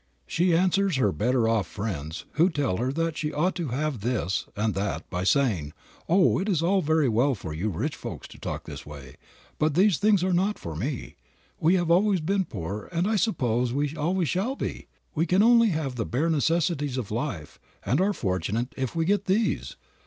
She 0.25 0.55
answers 0.55 0.95
her 0.95 1.11
better 1.11 1.47
off 1.47 1.67
friends 1.67 2.25
who 2.31 2.49
tell 2.49 2.77
her 2.77 2.91
that 2.91 3.15
she 3.19 3.31
ought 3.31 3.53
to 3.53 3.67
have 3.67 3.99
this 4.01 4.47
and 4.55 4.73
that 4.73 5.07
by 5.11 5.23
saying, 5.23 5.73
"Oh, 6.09 6.39
it 6.39 6.49
is 6.49 6.63
all 6.63 6.81
very 6.81 7.07
well 7.07 7.35
for 7.35 7.53
you 7.53 7.69
rich 7.69 7.95
folks 7.95 8.27
to 8.29 8.39
talk 8.39 8.63
this 8.63 8.83
way, 8.83 9.17
but 9.59 9.75
these 9.75 9.99
things 9.99 10.23
are 10.23 10.33
not 10.33 10.57
for 10.57 10.75
me. 10.75 11.17
We 11.59 11.75
have 11.75 11.91
always 11.91 12.19
been 12.19 12.45
poor 12.45 12.89
and 12.91 13.07
I 13.07 13.15
suppose 13.15 13.73
we 13.73 13.95
always 13.95 14.27
shall 14.27 14.55
be; 14.55 14.87
we 15.13 15.27
can 15.27 15.43
only 15.43 15.67
have 15.69 15.93
the 15.97 16.03
bare 16.07 16.31
necessities 16.31 16.97
of 16.97 17.11
life, 17.11 17.59
and 17.85 18.01
are 18.01 18.11
fortunate 18.11 18.73
if 18.75 18.95
we 18.95 19.05
get 19.05 19.25
these. 19.25 19.75